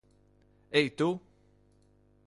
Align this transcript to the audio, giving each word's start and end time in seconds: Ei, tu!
Ei, 0.77 0.87
tu! 0.97 1.09